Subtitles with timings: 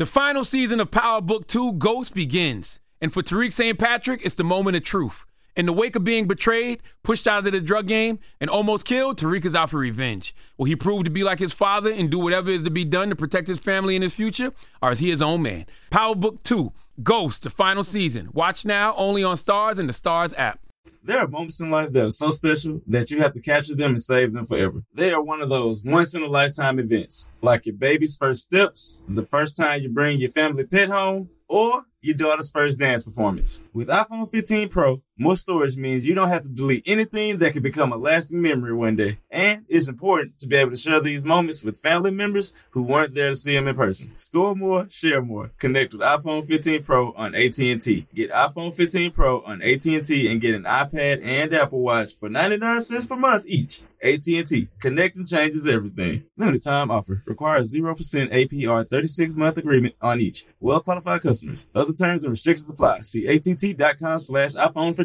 [0.00, 2.80] The final season of Power Book 2 Ghost begins.
[3.02, 3.78] And for Tariq St.
[3.78, 5.26] Patrick, it's the moment of truth.
[5.54, 9.18] In the wake of being betrayed, pushed out of the drug game, and almost killed,
[9.18, 10.34] Tariq is out for revenge.
[10.56, 13.10] Will he prove to be like his father and do whatever is to be done
[13.10, 14.54] to protect his family and his future?
[14.80, 15.66] Or is he his own man?
[15.90, 16.72] Power Book 2
[17.02, 18.30] Ghost, the final season.
[18.32, 20.60] Watch now only on Starz and the Starz app.
[21.02, 23.92] There are moments in life that are so special that you have to capture them
[23.92, 24.82] and save them forever.
[24.92, 29.02] They are one of those once in a lifetime events, like your baby's first steps,
[29.08, 33.62] the first time you bring your family pet home, or your daughter's first dance performance.
[33.72, 37.62] With iPhone 15 Pro, more storage means you don't have to delete anything that could
[37.62, 39.18] become a lasting memory one day.
[39.30, 43.14] And it's important to be able to share these moments with family members who weren't
[43.14, 44.16] there to see them in person.
[44.16, 45.50] Store more, share more.
[45.58, 48.06] Connect with iPhone 15 Pro on AT&T.
[48.14, 52.80] Get iPhone 15 Pro on AT&T and get an iPad and Apple Watch for 99
[52.80, 53.82] cents per month each.
[54.02, 54.68] AT&T.
[54.80, 56.24] Connecting changes everything.
[56.38, 57.22] Limited time offer.
[57.26, 57.94] Requires 0%
[58.32, 60.46] APR 36 month agreement on each.
[60.58, 61.66] Well qualified customers.
[61.74, 63.02] Other terms and restrictions apply.
[63.02, 65.04] See att.com slash iPhone for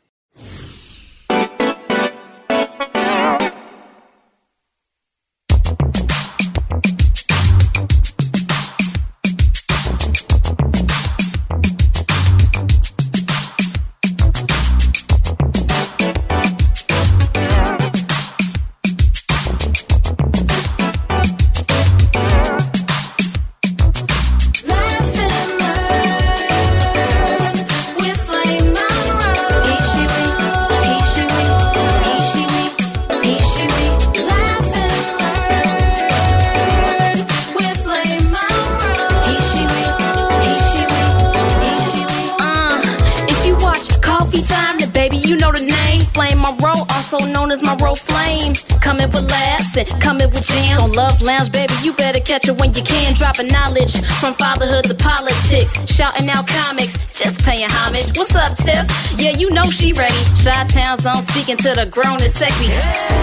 [61.41, 62.69] Speaking to the grown and sexy.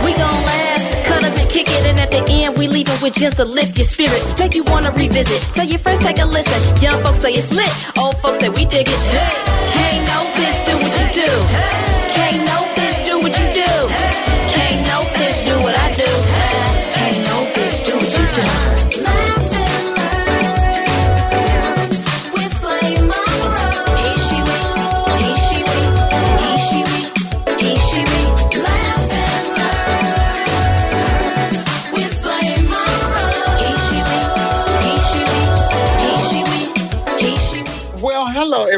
[0.04, 1.86] We gon' laugh, cut up and kick it.
[1.86, 4.38] And at the end, we leaving with just to lift your spirits.
[4.38, 5.40] Make you wanna revisit.
[5.54, 6.60] Tell your friends, take a listen.
[6.82, 7.70] Young folks say it's lit.
[7.96, 9.00] Old folks say we dig it.
[9.74, 11.30] Can't no bitch do what you do.
[12.14, 12.67] Can't no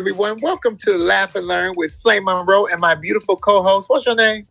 [0.01, 0.41] everyone.
[0.41, 3.91] Welcome to Laugh and Learn with Flame Monroe and my beautiful co-host.
[3.91, 4.47] What's your name?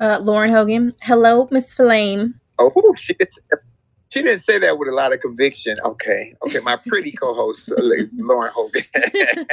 [0.00, 0.94] Uh, Lauren Hogan.
[1.02, 2.40] Hello, Miss Flame.
[2.58, 3.34] Oh, shit.
[4.10, 5.78] She didn't say that with a lot of conviction.
[5.84, 7.82] Okay, okay, my pretty co-host uh,
[8.14, 8.82] Lauren Hogan.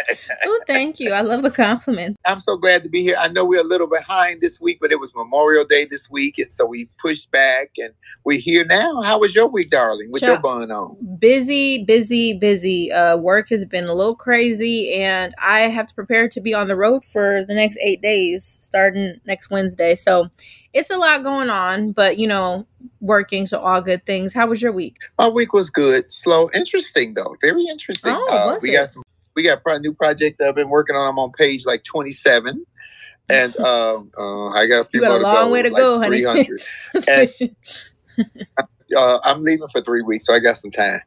[0.45, 1.11] oh, thank you.
[1.11, 2.17] I love a compliment.
[2.25, 3.15] I'm so glad to be here.
[3.17, 6.37] I know we're a little behind this week, but it was Memorial Day this week,
[6.37, 7.93] and so we pushed back, and
[8.23, 9.01] we're here now.
[9.01, 10.09] How was your week, darling?
[10.11, 11.17] With your bun on?
[11.19, 12.91] Busy, busy, busy.
[12.91, 16.67] Uh, work has been a little crazy, and I have to prepare to be on
[16.67, 19.95] the road for the next eight days, starting next Wednesday.
[19.95, 20.29] So
[20.73, 22.65] it's a lot going on, but you know,
[22.99, 24.33] working, so all good things.
[24.33, 24.97] How was your week?
[25.17, 28.13] My week was good, slow, interesting though, very interesting.
[28.15, 28.73] Oh, uh, we it?
[28.73, 29.03] got some.
[29.35, 31.07] We got a new project I've been working on.
[31.07, 32.65] I'm on page like 27,
[33.29, 35.97] and um, uh, I got a few you got a long way to like go,
[35.99, 36.21] honey.
[36.21, 36.61] 300.
[37.07, 37.55] and,
[38.95, 41.01] uh, I'm leaving for three weeks, so I got some time.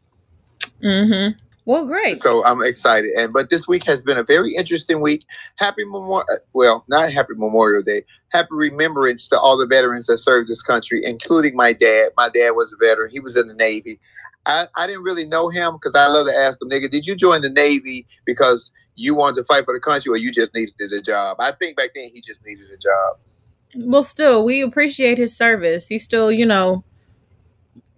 [0.82, 1.45] Mm-hmm.
[1.66, 2.18] Well, great.
[2.18, 3.10] So I'm excited.
[3.18, 5.26] And but this week has been a very interesting week.
[5.56, 8.04] Happy Memorial uh, well, not happy Memorial Day.
[8.28, 12.10] Happy remembrance to all the veterans that served this country, including my dad.
[12.16, 13.10] My dad was a veteran.
[13.10, 13.98] He was in the Navy.
[14.46, 17.16] I, I didn't really know him because I love to ask him, nigga, did you
[17.16, 20.92] join the Navy because you wanted to fight for the country or you just needed
[20.92, 21.38] a job?
[21.40, 23.88] I think back then he just needed a job.
[23.88, 25.88] Well, still, we appreciate his service.
[25.88, 26.84] He still, you know,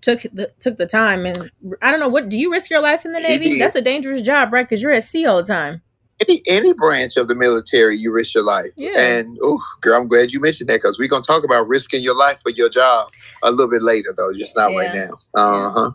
[0.01, 1.51] took the took the time and
[1.83, 3.59] I don't know what do you risk your life in the Navy?
[3.59, 4.69] That's a dangerous job, right?
[4.69, 5.83] Because you're at sea all the time.
[6.21, 8.71] Any any branch of the military, you risk your life.
[8.77, 8.99] Yeah.
[8.99, 12.17] And oh, girl, I'm glad you mentioned that because we're gonna talk about risking your
[12.17, 13.11] life for your job
[13.43, 15.17] a little bit later, though, just not right now.
[15.35, 15.91] Uh huh.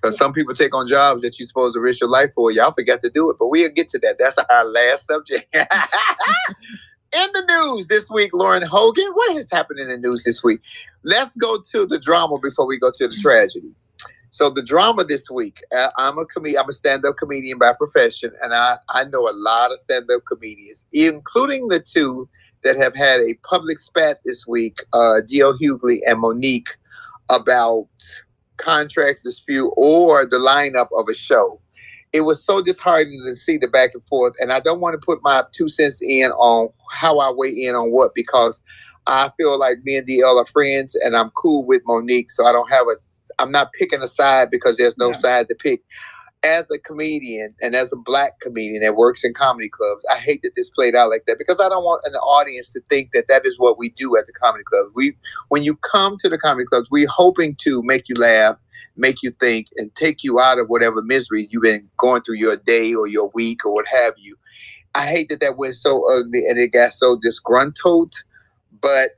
[0.00, 2.50] Because some people take on jobs that you're supposed to risk your life for.
[2.50, 4.16] Y'all forgot to do it, but we'll get to that.
[4.18, 5.54] That's our last subject.
[7.12, 10.60] in the news this week, Lauren Hogan, what has happened in the news this week?
[11.04, 13.72] Let's go to the drama before we go to the tragedy.
[14.32, 18.32] So the drama this week, uh, I'm a com- I'm a stand-up comedian by profession,
[18.42, 22.28] and I, I know a lot of stand-up comedians, including the two
[22.62, 25.58] that have had a public spat this week, uh, D.L.
[25.58, 26.68] Hughley and Mo'Nique,
[27.30, 27.88] about
[28.58, 31.60] contracts dispute or the lineup of a show.
[32.12, 35.04] It was so disheartening to see the back and forth, and I don't want to
[35.04, 38.62] put my two cents in on how I weigh in on what because
[39.10, 42.52] I feel like me and DL are friends, and I'm cool with Mo'Nique, so I
[42.52, 42.96] don't have a.
[43.40, 45.14] I'm not picking a side because there's no Yeah.
[45.20, 45.82] side to pick.
[46.44, 50.42] As a comedian and as a black comedian that works in comedy clubs, I hate
[50.44, 53.28] that this played out like that because I don't want an audience to think that
[53.28, 54.92] that is what we do at the comedy club.
[54.94, 55.16] We,
[55.50, 58.56] when you come to the comedy clubs, we're hoping to make you laugh,
[58.96, 62.56] make you think, and take you out of whatever misery you've been going through your
[62.56, 64.36] day or your week or what have you.
[64.94, 68.14] I hate that that went so ugly and it got so disgruntled,
[68.80, 69.10] but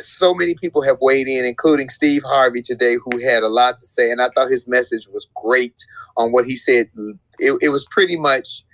[0.00, 3.86] so many people have weighed in, including Steve Harvey today, who had a lot to
[3.86, 5.76] say, and I thought his message was great
[6.16, 6.90] on what he said.
[7.38, 8.64] It, it was pretty much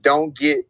[0.00, 0.68] don't get,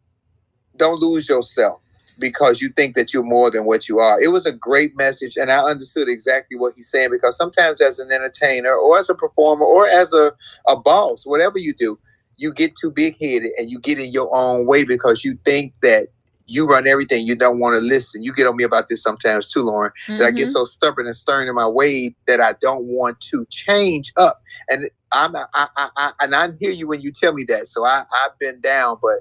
[0.77, 1.85] don't lose yourself
[2.19, 4.21] because you think that you're more than what you are.
[4.21, 7.99] It was a great message, and I understood exactly what he's saying because sometimes as
[7.99, 10.31] an entertainer or as a performer or as a,
[10.67, 11.99] a boss, whatever you do,
[12.37, 15.73] you get too big headed and you get in your own way because you think
[15.81, 16.07] that
[16.49, 17.25] you run everything.
[17.27, 18.21] You don't want to listen.
[18.23, 19.91] You get on me about this sometimes too, Lauren.
[20.07, 20.53] That I get Mhm.
[20.53, 24.41] so stubborn and stern in my way that I don't want to change up.
[24.69, 27.67] And I'm I, I, I and I hear you when you tell me that.
[27.67, 29.19] So I I've been down, but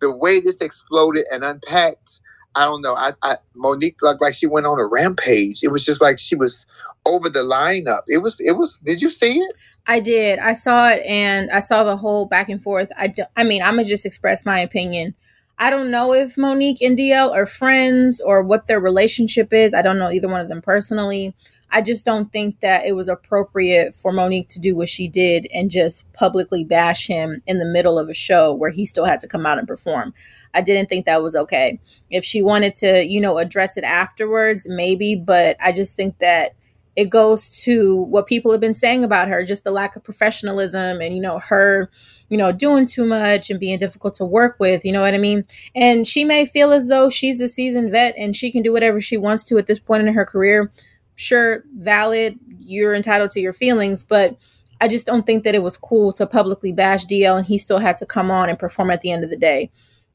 [0.00, 2.20] the way this exploded and unpacked,
[2.54, 2.94] I don't know.
[2.94, 5.62] I, I Monique looked like she went on a rampage.
[5.62, 6.66] It was just like she was
[7.06, 8.02] over the lineup.
[8.08, 8.78] It was it was.
[8.80, 9.52] Did you see it?
[9.86, 10.38] I did.
[10.38, 12.90] I saw it and I saw the whole back and forth.
[12.96, 15.16] I, do, I mean, I'm going to just express my opinion.
[15.58, 19.74] I don't know if Monique and DL are friends or what their relationship is.
[19.74, 21.34] I don't know either one of them personally.
[21.70, 25.46] I just don't think that it was appropriate for Monique to do what she did
[25.54, 29.20] and just publicly bash him in the middle of a show where he still had
[29.20, 30.12] to come out and perform.
[30.52, 31.80] I didn't think that was okay.
[32.10, 36.54] If she wanted to, you know, address it afterwards, maybe, but I just think that
[36.94, 41.00] it goes to what people have been saying about her just the lack of professionalism
[41.00, 41.90] and you know her
[42.28, 45.18] you know doing too much and being difficult to work with you know what i
[45.18, 45.42] mean?
[45.74, 49.00] And she may feel as though she's a seasoned vet and she can do whatever
[49.00, 50.72] she wants to at this point in her career.
[51.14, 54.36] Sure valid you're entitled to your feelings but
[54.80, 57.78] i just don't think that it was cool to publicly bash dl and he still
[57.78, 59.70] had to come on and perform at the end of the day.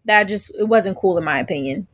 [0.06, 1.88] That just it wasn't cool in my opinion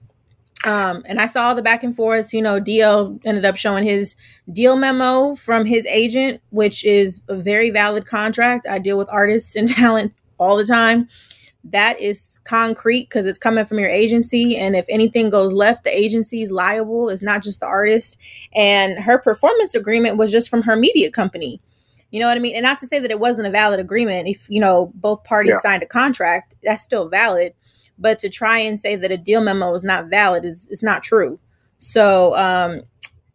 [0.66, 2.34] um, and I saw the back and forth.
[2.34, 4.16] You know, DL ended up showing his
[4.52, 8.66] deal memo from his agent, which is a very valid contract.
[8.70, 11.08] I deal with artists and talent all the time.
[11.66, 14.58] That is concrete because it's coming from your agency.
[14.58, 17.10] And if anything goes left, the agency is liable.
[17.10, 18.18] It's not just the artist.
[18.54, 21.62] And her performance agreement was just from her media company.
[22.12, 22.56] You know what I mean?
[22.56, 24.28] And not to say that it wasn't a valid agreement.
[24.28, 25.60] If, you know, both parties Yeah.
[25.62, 27.54] signed a contract, that's still valid
[27.98, 31.04] but to try and say that a DL memo is not valid is, is not
[31.04, 31.40] true.
[31.78, 32.82] So um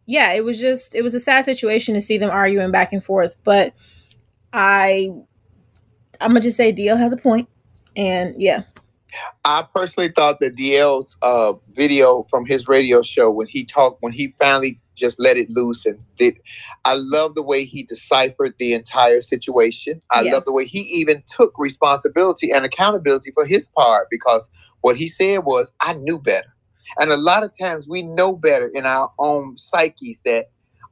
[0.09, 3.03] yeah it was just it was a sad situation to see them arguing back and
[3.03, 3.75] forth but
[4.53, 5.07] i
[6.19, 7.47] i'm gonna just say deal has a point
[7.95, 8.63] and yeah.
[9.43, 14.13] I personally thought that DL's uh, video from his radio show when he talked, when
[14.13, 16.39] he finally just let it loose and did,
[16.85, 20.01] I love the way he deciphered the entire situation.
[20.11, 20.33] I Yeah.
[20.33, 24.49] love the way he even took responsibility and accountability for his part because
[24.81, 26.55] what he said was, I knew better.
[26.99, 30.47] And a lot of times we know better in our own psyches that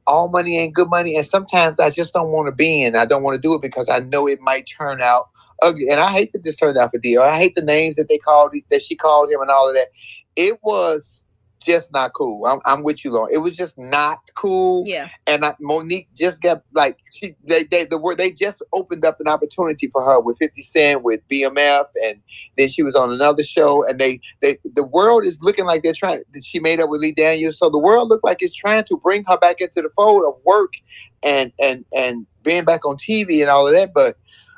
[0.06, 1.16] all money ain't good money.
[1.16, 2.96] And sometimes I just don't want to be in.
[2.96, 5.28] I don't want to do it because I know it might turn out
[5.62, 5.88] ugly.
[5.90, 7.22] And I hate that this turned out for DL.
[7.22, 9.88] I hate the names that they called that she called him and all of that.
[10.36, 11.24] It was
[11.64, 12.46] just not cool.
[12.46, 13.32] I'm, I'm with you, Lauren.
[13.32, 14.84] It was just not cool.
[14.86, 19.04] yeah And I, Monique just got like she they they the word they just opened
[19.04, 22.20] up an opportunity for her with 50 Cent with BMF and
[22.56, 25.92] then she was on another show and they they the world is looking like they're
[25.92, 28.96] trying she made up with Lee Daniels so the world looked like it's trying to
[28.96, 30.74] bring her back into the fold of work
[31.22, 34.16] and and and being back on TV and all of that but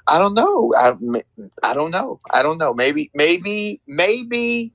[0.09, 0.95] I don't know I
[1.63, 4.73] I don't know I don't know maybe maybe maybe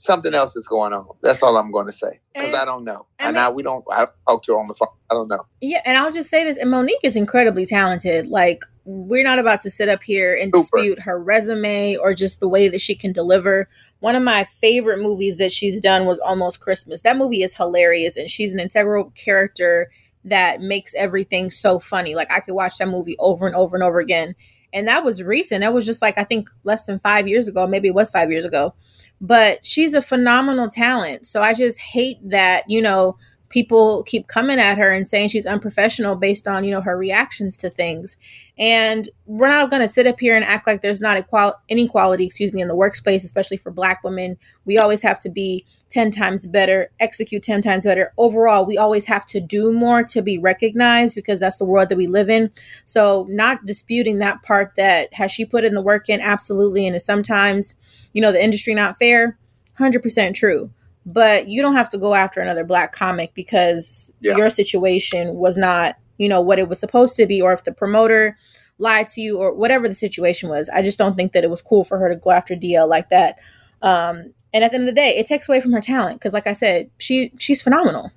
[0.00, 3.06] something else is going on that's all I'm going to say because I don't know
[3.18, 5.44] I and I we don't I talk to her on the phone I don't know
[5.60, 9.60] yeah and i'll just say this and monique is incredibly talented like we're not about
[9.60, 10.62] to sit up here and Super.
[10.62, 13.66] dispute her resume or just the way that she can deliver
[14.00, 18.16] one of my favorite movies that she's done was almost christmas that movie is hilarious
[18.16, 19.90] and she's an integral character
[20.24, 22.14] that makes everything so funny.
[22.14, 24.34] Like I could watch that movie over and over and over again.
[24.72, 25.62] And that was recent.
[25.62, 28.30] That was just like I think less than 5 years ago, maybe it was 5
[28.30, 28.74] years ago.
[29.20, 31.26] But she's a phenomenal talent.
[31.26, 33.18] So I just hate that, you know,
[33.50, 37.56] people keep coming at her and saying she's unprofessional based on you know her reactions
[37.58, 38.16] to things.
[38.56, 42.24] And we're not going to sit up here and act like there's not equal- inequality
[42.24, 44.38] excuse me in the workspace especially for black women.
[44.64, 48.12] We always have to be 10 times better execute 10 times better.
[48.16, 51.98] Overall we always have to do more to be recognized because that's the world that
[51.98, 52.50] we live in.
[52.84, 56.20] So not disputing that part that has she put in the work in?
[56.20, 56.86] Absolutely.
[56.86, 57.74] And is sometimes
[58.12, 59.36] you know the industry not fair?
[59.78, 60.70] 100% true
[61.06, 64.36] but you don't have to go after another black comic because yeah.
[64.36, 67.72] your situation was not you know what it was supposed to be or if the
[67.72, 68.36] promoter
[68.78, 70.70] lied to you or whatever the situation was.
[70.70, 73.08] I just don't think that it was cool for her to go after dl like
[73.10, 73.38] that.
[73.82, 76.32] Um and at the end of the day it takes away from her talent because
[76.32, 78.10] like i said she she's phenomenal.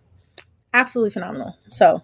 [0.73, 1.57] Absolutely phenomenal.
[1.69, 2.01] So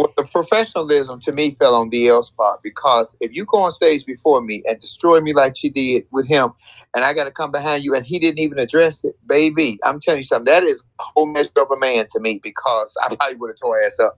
[0.00, 4.06] well, the professionalism to me fell on DL's part because if you go on stage
[4.06, 6.52] before me and destroy me like she did with him,
[6.94, 10.00] and I got to come behind you and he didn't even address it, baby, I'm
[10.00, 10.46] telling you something.
[10.46, 13.60] That is a whole measure of a man to me because I probably would have
[13.60, 14.16] tore ass up.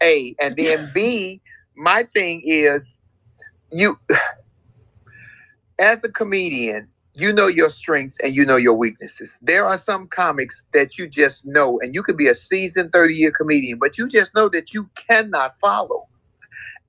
[0.00, 1.40] A and then B,
[1.76, 2.96] my thing is
[3.72, 3.98] you
[5.80, 6.86] as a comedian,
[7.20, 9.38] you know your strengths and you know your weaknesses.
[9.42, 13.14] There are some comics that you just know, and you could be a seasoned 30
[13.14, 16.06] year comedian, but you just know that you cannot follow.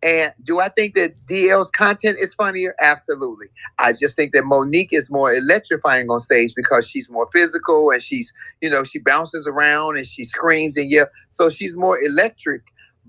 [0.03, 2.75] And do I think that DL's content is funnier?
[2.79, 3.47] Absolutely.
[3.79, 8.01] I just think that Monique is more electrifying on stage because she's more physical and
[8.01, 8.31] she's,
[8.61, 12.61] you know, she bounces around and she screams and yeah, so she's more electric.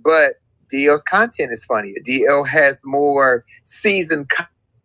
[0.03, 0.35] But
[0.73, 1.95] DL's content is funnier.
[2.07, 4.31] DL has more seasoned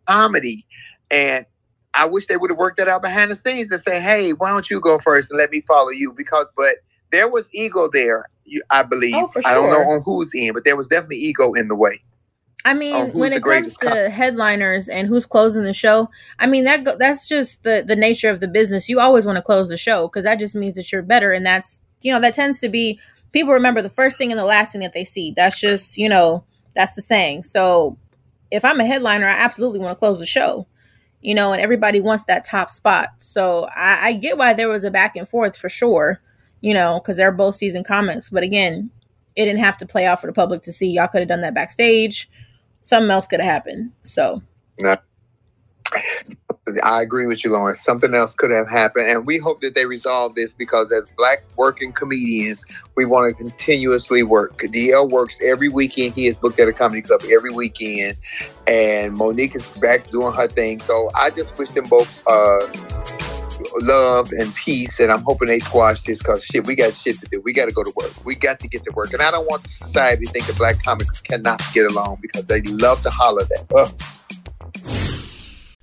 [0.06, 0.66] comedy
[1.10, 1.46] and
[1.94, 4.50] I wish they would have worked that out behind the scenes and say, "Hey, why
[4.50, 6.76] don't you go first and let me follow you?" Because, but
[7.10, 8.28] there was ego there.
[8.70, 9.14] I believe.
[9.14, 9.42] Oh, sure.
[9.46, 12.02] I don't know on whose end, but there was definitely ego in the way.
[12.66, 16.08] I mean, when it comes to headliners and who's closing the show,
[16.38, 18.88] I mean that that's just the the nature of the business.
[18.88, 21.44] You always want to close the show because that just means that you're better, and
[21.44, 22.98] that's you know that tends to be
[23.32, 25.32] people remember the first thing and the last thing that they see.
[25.36, 27.42] That's just you know that's the saying.
[27.42, 27.98] So
[28.50, 30.66] if I'm a headliner, I absolutely want to close the show
[31.24, 33.08] you know, and everybody wants that top spot.
[33.18, 36.20] So I, I get why there was a back and forth for sure,
[36.60, 38.28] you know, because they're both season comics.
[38.28, 38.90] But again,
[39.34, 40.90] it didn't have to play out for the public to see.
[40.90, 42.28] Y'all could have done that backstage.
[42.82, 43.92] Something else could have happened.
[44.04, 44.42] So.
[46.82, 47.74] I agree with you, Lauren.
[47.74, 51.44] Something else could have happened, and we hope that they resolve this because, as black
[51.56, 52.64] working comedians,
[52.96, 54.56] we want to continuously work.
[54.58, 56.14] DL works every weekend.
[56.14, 58.16] He is booked at a comedy club every weekend,
[58.66, 60.80] and Monique is back doing her thing.
[60.80, 62.66] So I just wish them both uh,
[63.82, 67.26] love and peace, and I'm hoping they squash this because shit, we got shit to
[67.30, 67.42] do.
[67.42, 68.12] We got to go to work.
[68.24, 70.82] We got to get to work, and I don't want society to think that black
[70.82, 73.66] comics cannot get along because they love to holler that.
[73.76, 75.23] Ugh.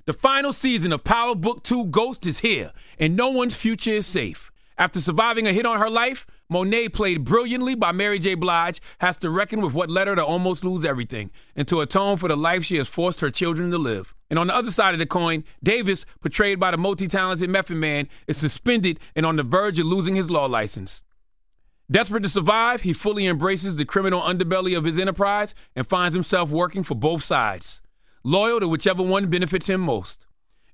[0.05, 4.07] The final season of Power Book 2 Ghost is here, and no one's future is
[4.07, 4.51] safe.
[4.75, 8.33] After surviving a hit on her life, Monet, played brilliantly by Mary J.
[8.33, 12.17] Blige, has to reckon with what led her to almost lose everything and to atone
[12.17, 14.15] for the life she has forced her children to live.
[14.31, 17.77] And on the other side of the coin, Davis, portrayed by the multi talented Method
[17.77, 21.03] Man, is suspended and on the verge of losing his law license.
[21.91, 26.49] Desperate to survive, he fully embraces the criminal underbelly of his enterprise and finds himself
[26.49, 27.80] working for both sides
[28.23, 30.25] loyal to whichever one benefits him most.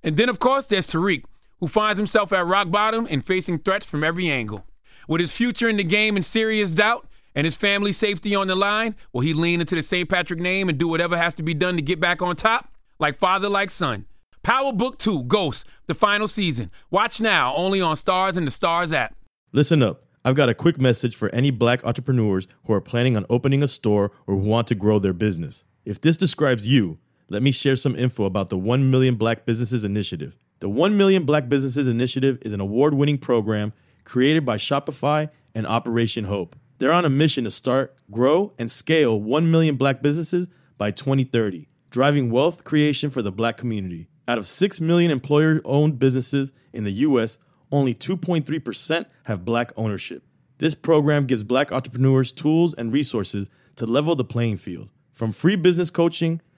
[0.04, 1.24] And then, of course, there's Tariq,
[1.60, 4.66] who finds himself at rock bottom and facing threats from every angle.
[5.08, 8.56] With his future in the game in serious doubt and his family's safety on the
[8.56, 10.10] line, will he lean into the St.
[10.10, 12.70] Patrick name and do whatever has to be done to get back on top?
[13.00, 14.06] Like father, like son.
[14.44, 16.72] Power Book 2 Ghost, the final season.
[16.90, 19.16] Watch now only on Starz and the Starz app.
[19.52, 20.04] Listen up.
[20.24, 23.68] I've got a quick message for any black entrepreneurs who are planning on opening a
[23.68, 25.64] store or who want to grow their business.
[25.86, 26.98] If this describes you,
[27.30, 30.38] let me share some info about the 1 Million Black Businesses Initiative.
[30.60, 33.74] The 1 Million Black Businesses Initiative is an award winning program
[34.06, 36.56] created by Shopify and Operation Hope.
[36.78, 41.68] They're on a mission to start, grow, and scale 1 million black businesses by 2030,
[41.90, 44.08] driving wealth creation for the black community.
[44.28, 47.40] Out of 6 million employer owned businesses in the US,
[47.72, 50.24] only 2.3% have black ownership.
[50.60, 54.90] This program gives black entrepreneurs tools and resources to level the playing field.
[55.12, 56.42] From free business coaching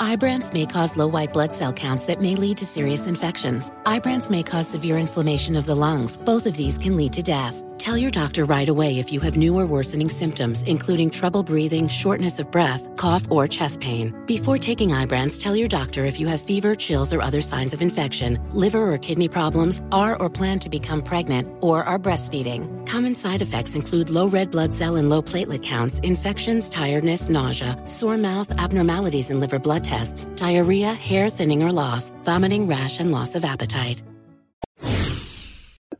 [0.00, 3.70] Ibrance may cause low white blood cell counts that may lead to serious infections.
[3.86, 6.16] Ibrance may cause severe inflammation of the lungs.
[6.16, 7.62] Both of these can lead to death.
[7.78, 11.86] Tell your doctor right away if you have new or worsening symptoms, including trouble breathing,
[11.88, 14.14] shortness of breath, cough, or chest pain.
[14.26, 17.82] Before taking Ibrance, tell your doctor if you have fever, chills, or other signs of
[17.82, 22.83] infection, liver or kidney problems, are or plan to become pregnant, or are breastfeeding.
[22.86, 27.80] Common side effects include low red blood cell and low platelet counts, infections, tiredness, nausea,
[27.84, 33.10] sore mouth, abnormalities in liver blood tests, diarrhea, hair thinning or loss, vomiting, rash, and
[33.12, 34.02] loss of appetite.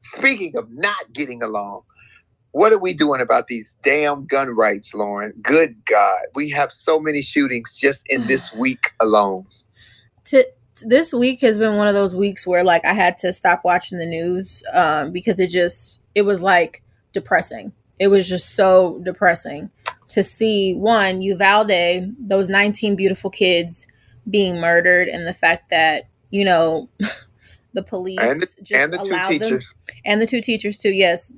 [0.01, 1.83] Speaking of not getting along,
[2.53, 5.33] what are we doing about these damn gun rights, Lauren?
[5.43, 6.23] Good God.
[6.37, 9.47] We have so many shootings just in this week alone.
[10.27, 10.47] To,
[10.83, 13.99] this week has been one of those weeks where like I had to stop watching
[13.99, 17.73] the news um, because it just it was like depressing.
[17.99, 19.71] It was just so depressing
[20.09, 23.87] to see one Uvalde, those 19 beautiful kids
[24.29, 26.89] being murdered, and the fact that you know
[27.73, 29.75] the police And the, just and the two allowed them teachers.
[30.05, 31.33] and the two teachers too yes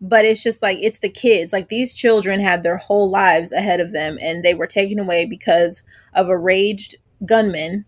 [0.00, 3.80] but it's just like it's the kids like these children had their whole lives ahead
[3.80, 5.82] of them and they were taken away because
[6.14, 6.94] of a raged
[7.26, 7.84] gunman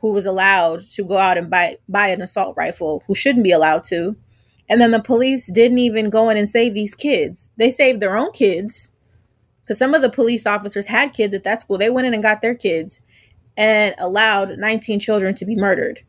[0.00, 3.52] who was allowed to go out and buy buy an assault rifle who shouldn't be
[3.52, 4.16] allowed to
[4.68, 7.50] and then the police didn't even go in and save these kids.
[7.56, 8.92] They saved their own kids
[9.62, 11.78] because some of the police officers had kids at that school.
[11.78, 13.00] They went in and got their kids
[13.56, 16.00] and allowed 19 children to be murdered.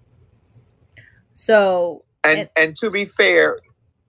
[1.34, 3.60] So And and to be fair,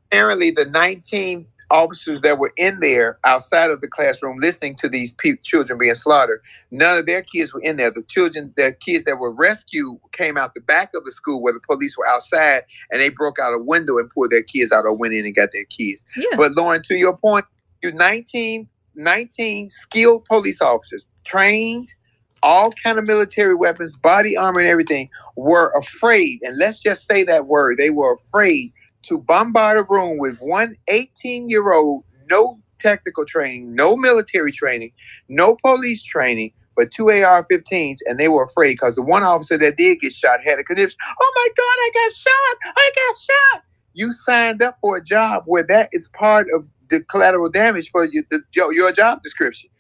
[0.07, 5.15] apparently the 19 officers that were in there outside of the classroom listening to these
[5.15, 7.91] pe- children being slaughtered, none of their kids were in there.
[7.93, 11.55] The children, the kids that were rescued came out the back of the school where
[11.55, 14.87] the police were outside and they broke out a window and pulled their kids out
[14.87, 16.03] or went in and got their kids.
[16.17, 17.47] yeah But Lauren, to your point,
[17.83, 21.95] you 19, 19 skilled police officers, trained,
[22.43, 27.25] all kind of military weapons, body armor and everything, were afraid, and let's just say
[27.25, 28.73] that word, they were afraid
[29.05, 34.91] to bombard a room with one 18-year-old, no technical training, no military training,
[35.29, 39.77] no police training, but two AR-15s, and they were afraid because the one officer that
[39.77, 40.97] did get shot had a condition.
[41.21, 42.75] Oh my God, I got shot!
[42.77, 43.65] I got shot!
[43.95, 48.07] You signed up for a job where that is part of the collateral damage for
[48.07, 49.71] you, the, your, your job description.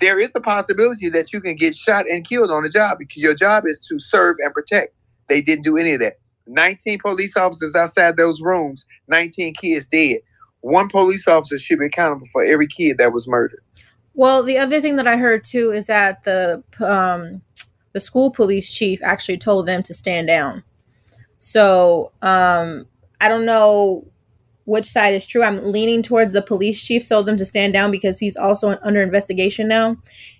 [0.00, 3.22] There is a possibility that you can get shot and killed on the job because
[3.22, 4.94] your job is to serve and protect.
[5.28, 6.14] They didn't do any of that.
[6.46, 10.18] 19 police officers outside those rooms, 19 kids dead.
[10.60, 13.62] One police officer should be accountable for every kid that was murdered.
[14.14, 17.42] Well, the other thing that I heard too is that the um,
[17.92, 20.62] the school police chief actually told them to stand down.
[21.38, 22.86] So um,
[23.20, 24.06] I don't know
[24.64, 25.42] which side is true.
[25.42, 29.02] I'm leaning towards the police chief told them to stand down because he's also under
[29.02, 29.96] investigation now.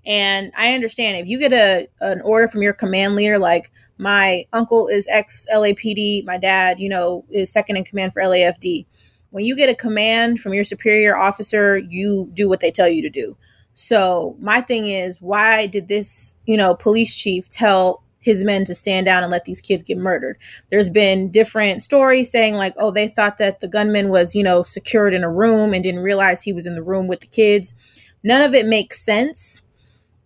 [0.06, 4.44] And I understand if you get a an order from your command leader, like my
[4.52, 8.86] uncle is ex LAPD, my dad, you know, is second in command for LAFD.
[9.30, 13.02] When you get a command from your superior officer, you do what they tell you
[13.02, 13.36] to do.
[13.74, 18.74] So my thing is, why did this, you know, police chief tell his men to
[18.74, 20.38] stand down and let these kids get murdered?
[20.70, 24.62] There's been different stories saying like, oh, they thought that the gunman was, you know,
[24.62, 27.74] secured in a room and didn't realize he was in the room with the kids.
[28.22, 29.62] None of it makes sense.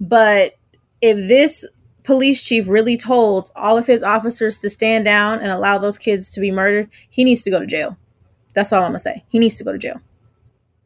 [0.00, 0.54] But
[1.00, 1.64] if this
[2.04, 6.30] police chief really told all of his officers to stand down and allow those kids
[6.30, 7.98] to be murdered, he needs to go to jail.
[8.54, 9.24] That's all I'm gonna say.
[9.28, 10.00] He needs to go to jail.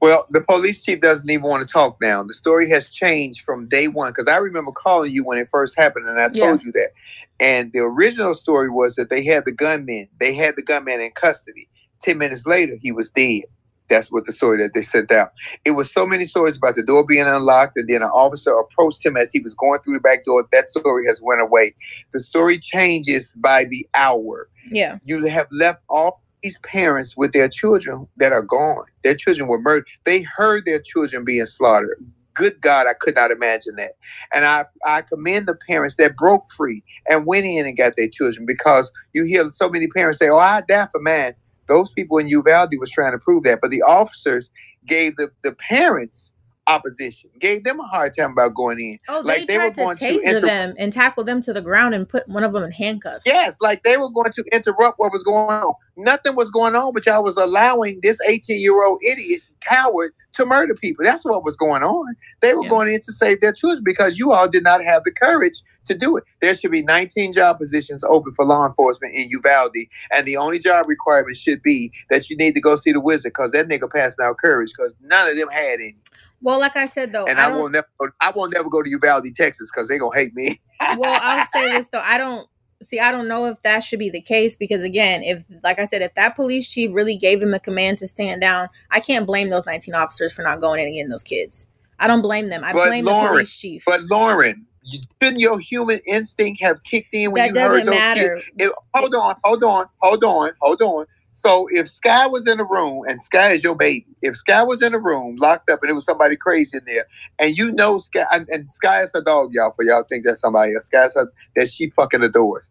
[0.02, 2.24] Well, the police chief doesn't even want to talk now.
[2.24, 5.78] The story has changed from day one because I remember calling you when it first
[5.78, 6.66] happened, and I told Yeah.
[6.66, 6.90] you that.
[7.38, 10.08] And the original story was that they had the gunman.
[10.18, 11.68] They had the gunman in custody.
[12.00, 13.42] Ten minutes later, he was dead.
[13.88, 15.30] That's what the story that they sent out.
[15.64, 19.04] It was so many stories about the door being unlocked, and then an officer approached
[19.06, 20.48] him as he was going through the back door.
[20.50, 21.74] That story has went away.
[22.12, 24.48] The story changes by the hour.
[24.70, 24.98] Yeah.
[25.04, 28.84] You have left all these parents with their children that are gone.
[29.04, 29.88] Their children were murdered.
[30.06, 31.98] They heard their children being slaughtered.
[32.34, 33.92] Good God, I could not imagine that.
[34.34, 38.08] And I, I commend the parents that broke free and went in and got their
[38.08, 41.34] children because you hear so many parents say, Oh, I die for mine.
[41.68, 43.60] Those people in Uvalde was trying to prove that.
[43.62, 44.50] But the officers
[44.86, 46.31] gave the, the parents
[46.72, 48.98] opposition, gave them a hard time about going in.
[49.08, 52.44] Oh, they, tried to taser them and tackle them to the ground and put one
[52.44, 53.24] of them in handcuffs.
[53.26, 55.74] Yes, like they were going to interrupt what was going on.
[55.96, 60.46] Nothing was going on, but y'all was allowing this 18 year old idiot coward to
[60.46, 61.04] murder people.
[61.04, 62.16] That's what was going on.
[62.40, 62.68] They were Yeah.
[62.70, 65.94] going in to save their children because you all did not have the courage to
[65.94, 66.24] do it.
[66.40, 69.76] There should be 19 job positions open for law enforcement in Uvalde,
[70.14, 73.30] and the only job requirement should be that you need to go see the wizard
[73.30, 75.96] because that nigga passed out courage because none of them had any.
[76.42, 77.86] Well, like I said though, and I I, will never,
[78.20, 80.60] I won't never go to Uvalde, Texas because they gonna hate me.
[80.98, 82.00] well, I'll say this though.
[82.00, 82.48] I don't
[82.82, 82.98] see.
[83.00, 86.02] I don't know if that should be the case because again, if like I said,
[86.02, 89.50] if that police chief really gave him a command to stand down, I can't blame
[89.50, 91.68] those 19 officers for not going in and getting those kids.
[91.98, 92.64] I don't blame them.
[92.64, 93.84] I But blame the Lauren, police chief.
[93.86, 97.94] But Lauren, you, shouldn't your human instinct have kicked in when That you heard those
[97.94, 98.34] matter.
[98.36, 98.50] kids?
[98.58, 101.06] If- hold on, hold on, hold on, hold on.
[101.32, 104.82] So if Sky was in the room and Sky is your baby, if Sky was
[104.82, 107.06] in the room locked up and there was somebody crazy in there,
[107.40, 110.40] and you know Sky and, and Sky is her dog, y'all, for y'all think that's
[110.40, 110.86] somebody else.
[110.86, 112.70] Sky's her that she fucking adores.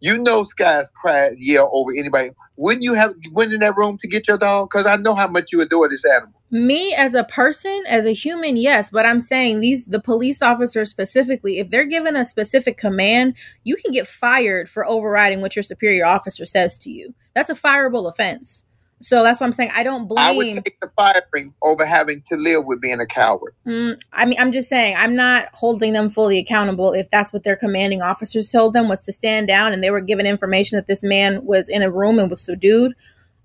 [0.00, 2.30] You know Sky's cried, yell over anybody.
[2.56, 4.70] Wouldn't you have went in that room to get your dog?
[4.70, 6.41] Because I know how much you adore this animal.
[6.52, 10.90] Me as a person as a human yes but i'm saying these the police officers
[10.90, 13.34] specifically if they're given a specific command
[13.64, 17.54] you can get fired for overriding what your superior officer says to you that's a
[17.54, 18.64] fireable offense
[19.00, 22.20] so that's what i'm saying i don't blame I would take the firing over having
[22.26, 23.54] to live with being a coward.
[23.66, 27.42] Mm, I mean, I'm just saying, I'm not holding them fully accountable if that's what
[27.42, 30.86] their commanding officers told them was to stand down and they were given information that
[30.86, 32.94] this man was in a room and was subdued.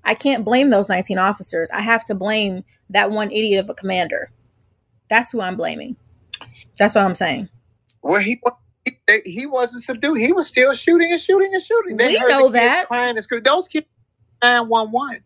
[0.08, 1.70] I can't blame those 19 officers.
[1.72, 4.32] I have to blame that one idiot of a commander.
[5.10, 5.98] That's who I'm blaming.
[6.78, 7.50] That's what I'm saying.
[8.02, 8.42] Well, he
[9.26, 10.20] he, wasn't subdued.
[10.20, 11.98] He was still shooting and shooting and shooting.
[11.98, 12.88] We heard the know that.
[12.88, 13.44] crying and.
[13.44, 13.86] Those kids
[14.42, 15.20] nine one one.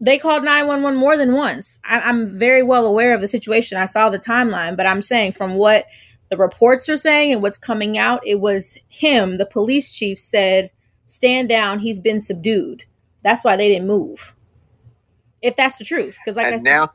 [0.00, 1.78] They called 911 more than once.
[1.84, 3.78] I, I'm very well aware of the situation.
[3.78, 5.86] I saw the timeline, but I'm saying from what
[6.30, 10.70] the reports are saying and what's coming out, it was him, the police chief, said,
[11.06, 11.78] Stand down.
[11.78, 12.84] He's been subdued.
[13.28, 14.34] That's why they didn't move.
[15.42, 16.16] If that's the truth.
[16.24, 16.88] Because, like I said, now,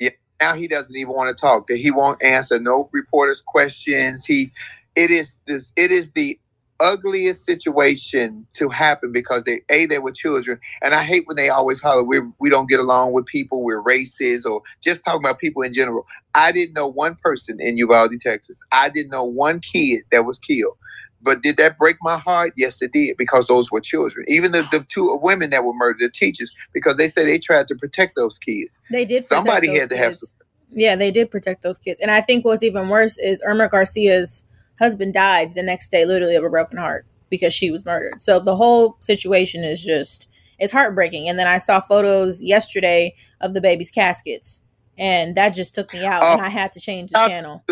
[0.00, 1.66] yeah, now he doesn't even want to talk.
[1.66, 4.24] That he won't answer no reporters' questions.
[4.24, 4.50] He,
[4.96, 5.70] it is this.
[5.76, 6.40] It is the
[6.80, 11.50] ugliest situation to happen because they a they were children, and I hate when they
[11.50, 15.38] always holler we we don't get along with people, we're racist, or just talking about
[15.38, 16.06] people in general.
[16.34, 18.62] I didn't know one person in Uvalde, Texas.
[18.72, 20.78] I didn't know one kid that was killed.
[21.20, 22.52] But did that break my heart?
[22.56, 24.24] Yes, it did, because those were children.
[24.28, 27.66] Even the, the two women that were murdered, the teachers, because they said they tried
[27.68, 28.78] to protect those kids.
[28.90, 29.24] they did.
[29.24, 30.28] protect Somebody had to have some.
[30.70, 31.98] Yeah, they did protect those kids.
[32.00, 34.44] And I think what's even worse is Irma Garcia's
[34.78, 38.22] husband died the next day, literally of a broken heart because she was murdered.
[38.22, 40.28] So the whole situation is just
[40.58, 41.28] it's heartbreaking.
[41.28, 44.60] And then I saw photos yesterday of the baby's caskets,
[44.98, 46.44] and that just took me out, and Oh.
[46.44, 47.64] I had to change the Uh, channel.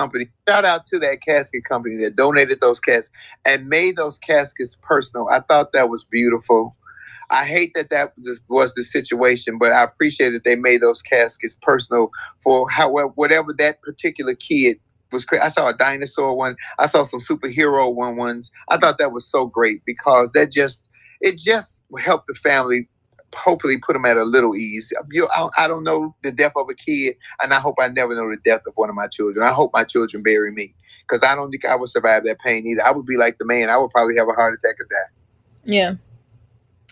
[0.00, 0.28] Company.
[0.48, 3.10] Shout out to that casket company that donated those caskets
[3.46, 5.28] and made those caskets personal.
[5.30, 6.76] I thought that was beautiful.
[7.30, 11.02] I hate that that was, was the situation, but I appreciate that they made those
[11.02, 12.10] caskets personal
[12.42, 14.78] for however whatever that particular kid
[15.12, 15.26] was.
[15.42, 16.56] I saw a dinosaur one.
[16.78, 18.50] I saw some superhero one ones.
[18.70, 22.88] I thought that was so great because that just it just helped the family.
[23.34, 24.92] Hopefully, put them at a little ease.
[25.10, 28.14] You, I, I don't know the death of a kid, and I hope I never
[28.14, 29.46] know the death of one of my children.
[29.46, 32.66] I hope my children bury me because I don't think I would survive that pain
[32.66, 32.82] either.
[32.84, 33.70] I would be like the man.
[33.70, 35.10] I would probably have a heart attack or die.
[35.64, 35.94] Yeah.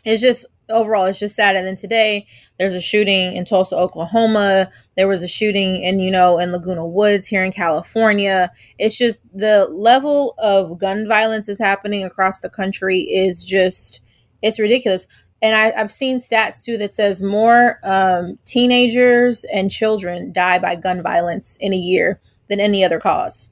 [0.05, 1.57] It's just overall it's just sad.
[1.57, 2.27] And then today
[2.59, 4.71] there's a shooting in Tulsa, Oklahoma.
[4.97, 8.51] There was a shooting in, you know, in Laguna Woods here in California.
[8.79, 14.03] It's just the level of gun violence is happening across the country is just
[14.43, 15.07] it's ridiculous.
[15.41, 20.75] And I, I've seen stats too that says more um, teenagers and children die by
[20.75, 23.51] gun violence in a year than any other cause.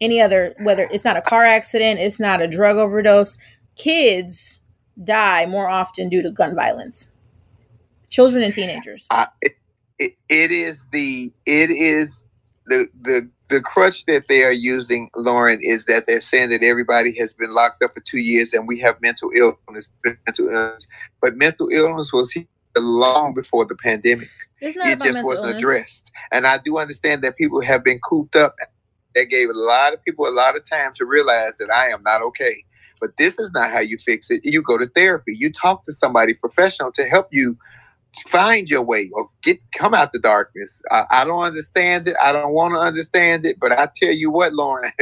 [0.00, 3.36] Any other, whether it's not a car accident, it's not a drug overdose,
[3.76, 4.62] kids
[5.02, 7.12] die more often due to gun violence.
[8.08, 9.06] Children and teenagers.
[9.10, 9.52] I, it,
[9.98, 12.24] it, it is the it is
[12.66, 17.16] the the the crutch that they are using, Lauren, is that they're saying that everybody
[17.18, 20.86] has been locked up for two years and we have mental illness, mental illness.
[21.20, 24.28] But mental illness was here long before the pandemic.
[24.60, 25.62] It just wasn't illness.
[25.62, 26.10] addressed.
[26.32, 28.56] And I do understand that people have been cooped up.
[29.14, 32.02] That gave a lot of people a lot of time to realize that I am
[32.02, 32.64] not okay.
[33.00, 34.40] But this is not how you fix it.
[34.44, 35.36] You go to therapy.
[35.38, 37.56] You talk to somebody professional to help you
[38.28, 40.82] find your way or get come out the darkness.
[40.90, 42.16] I, I don't understand it.
[42.22, 43.58] I don't want to understand it.
[43.60, 44.92] But I tell you what, Lauren,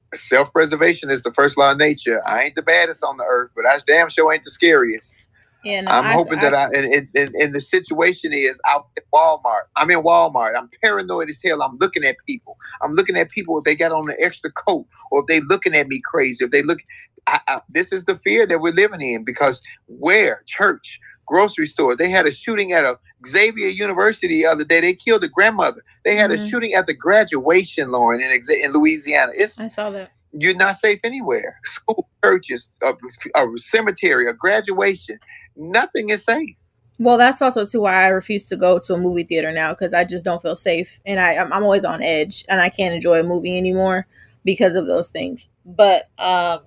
[0.14, 2.20] self preservation is the first law of nature.
[2.28, 5.30] I ain't the baddest on the earth, but I damn sure ain't the scariest.
[5.64, 8.86] Yeah, no, I'm I- hoping that I and, and, and, and the situation is out
[8.96, 9.64] at Walmart.
[9.76, 10.56] I'm in Walmart.
[10.56, 11.62] I'm paranoid as hell.
[11.62, 12.56] I'm looking at people.
[12.82, 15.74] I'm looking at people if they got on an extra coat or if they looking
[15.76, 16.44] at me crazy.
[16.44, 16.80] If they look,
[17.26, 21.96] I, I, this is the fear that we're living in because where church, grocery store,
[21.96, 24.80] they had a shooting at a Xavier University the other day.
[24.80, 25.82] They killed a grandmother.
[26.04, 26.48] They had a Mhm.
[26.48, 29.32] shooting at the graduation, Lauren, in in Louisiana.
[29.34, 30.10] It's I saw that.
[30.32, 31.58] you're not safe anywhere.
[31.64, 32.94] School, churches, a,
[33.42, 35.18] a cemetery, a graduation.
[35.56, 36.56] Nothing is safe.
[36.98, 39.92] Well, that's also too why I refuse to go to a movie theater now because
[39.92, 42.94] I just don't feel safe, and I I'm, I'm always on edge, and I can't
[42.94, 44.06] enjoy a movie anymore
[44.44, 45.48] because of those things.
[45.66, 46.60] But um,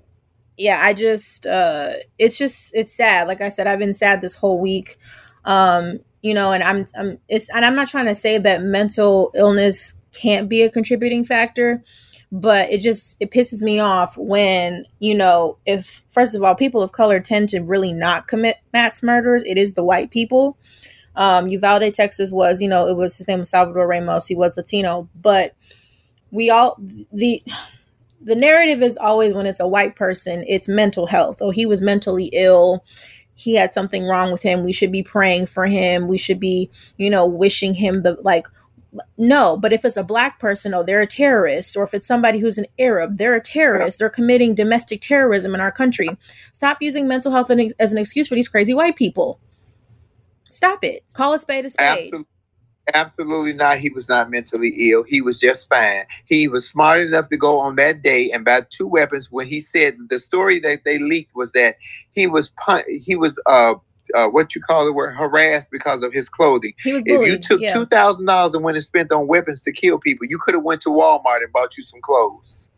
[0.59, 3.27] yeah, I just uh, it's just it's sad.
[3.27, 4.97] Like I said, I've been sad this whole week.
[5.45, 9.31] Um, you know, and I'm I'm it's and I'm not trying to say that mental
[9.35, 11.83] illness can't be a contributing factor
[12.31, 16.81] but it just it pisses me off when you know if first of all people
[16.81, 20.57] of color tend to really not commit mass murders it is the white people
[21.15, 24.55] um uvalde texas was you know it was his name was salvador ramos he was
[24.57, 25.55] latino but
[26.31, 26.79] we all
[27.11, 27.41] the
[28.21, 31.81] the narrative is always when it's a white person it's mental health oh he was
[31.81, 32.83] mentally ill
[33.35, 36.69] he had something wrong with him we should be praying for him we should be
[36.97, 38.45] you know wishing him the like
[39.17, 41.77] no, but if it's a black person, oh, they're a terrorist.
[41.77, 43.99] Or if it's somebody who's an Arab, they're a terrorist.
[43.99, 46.09] They're committing domestic terrorism in our country.
[46.53, 49.39] Stop using mental health as an excuse for these crazy white people.
[50.49, 51.03] Stop it.
[51.13, 51.87] Call a spade a spade.
[51.87, 52.25] Absolutely.
[52.93, 53.79] Absolutely not.
[53.79, 55.03] He was not mentally ill.
[55.03, 56.05] He was just fine.
[56.25, 59.31] He was smart enough to go on that day and buy two weapons.
[59.31, 61.75] When he said the story that they leaked was that
[62.13, 63.75] he was pun- he was uh,
[64.15, 66.73] uh what you call the word harassed because of his clothing.
[66.83, 67.73] He was If you took yeah.
[67.73, 70.63] two thousand dollars and went and spent on weapons to kill people, you could have
[70.63, 72.69] went to Walmart and bought you some clothes.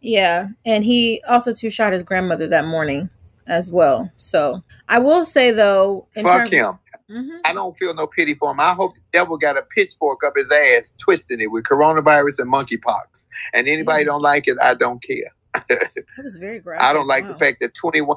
[0.00, 3.10] Yeah, and he also two shot his grandmother that morning
[3.48, 4.10] as well.
[4.14, 6.78] So I will say though, in Fuck terms- him.
[7.10, 7.40] Mhm.
[7.44, 8.60] I don't feel no pity for him.
[8.60, 12.52] I hope the devil got a pitchfork up his ass, twisting it with coronavirus and
[12.52, 13.26] monkeypox.
[13.54, 15.32] And anybody don't like it, I don't care.
[15.68, 16.86] That was very graphic.
[16.86, 17.32] I don't like Wow.
[17.32, 18.16] the fact that 21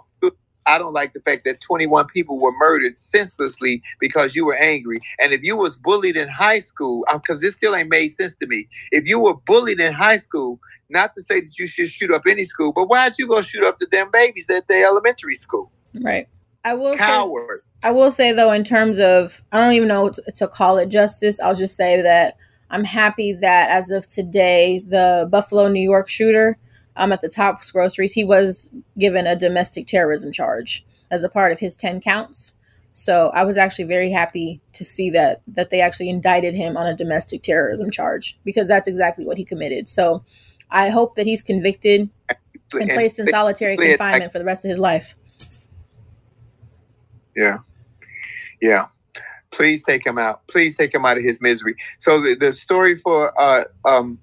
[0.67, 4.99] I don't like the fact that 21 people were murdered senselessly because you were angry.
[5.19, 8.45] And if you was bullied in high school, because this still ain't made sense to
[8.47, 8.67] me.
[8.91, 12.23] If you were bullied in high school, not to say that you should shoot up
[12.27, 15.71] any school, but why'd you go shoot up the damn babies at the elementary school?
[15.99, 16.27] Right.
[16.63, 17.61] I will say Coward.
[17.83, 20.89] I will say though, in terms of, I don't even know to, to call it
[20.89, 21.39] justice.
[21.39, 22.37] I'll just say that
[22.69, 26.57] I'm happy that as of today, the Buffalo, New York shooter,
[26.95, 31.51] um, at the Tops Groceries, he was given a domestic terrorism charge as a part
[31.51, 32.53] of his ten counts.
[32.93, 36.87] So I was actually very happy to see that that they actually indicted him on
[36.87, 39.87] a domestic terrorism charge because that's exactly what he committed.
[39.89, 40.23] So
[40.69, 42.09] I hope that he's convicted
[42.73, 45.15] And- placed in solitary confinement for the rest of his life.
[47.35, 47.59] Yeah.
[48.61, 48.87] Yeah.
[49.51, 50.47] Please take him out.
[50.49, 51.75] Please take him out of his misery.
[51.99, 54.19] So the, the story for uh um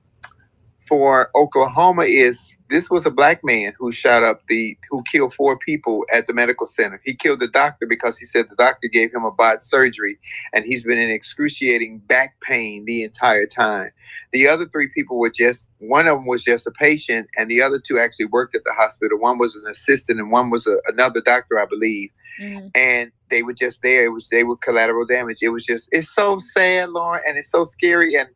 [0.89, 5.59] for Oklahoma is this was a black man who shot up the who killed four
[5.59, 7.01] people at the medical center.
[7.05, 10.19] He killed the doctor because he said the doctor gave him a bot surgery
[10.55, 13.91] and he's been in excruciating back pain the entire time.
[14.33, 17.63] The other three people were just one of them was just a patient and the
[17.63, 19.19] other two actually worked at the hospital.
[19.19, 22.71] One was an assistant and one was a, another doctor, I believe Mm.
[22.75, 24.05] and they were just there.
[24.05, 25.39] It was they were collateral damage.
[25.43, 28.15] It was just it's so sad, Lauren, and it's so scary.
[28.15, 28.29] And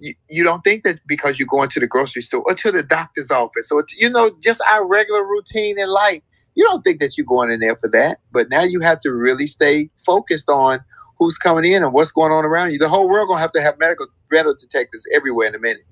[0.00, 2.82] you, you don't think that because you're going to the grocery store or to the
[2.82, 6.22] doctor's office or to, you know just our regular routine in life,
[6.54, 8.18] you don't think that you're going in there for that.
[8.32, 10.80] But now you have to really stay focused on
[11.18, 12.78] who's coming in and what's going on around you.
[12.78, 15.84] The whole world gonna have to have medical metal detectors everywhere in a minute.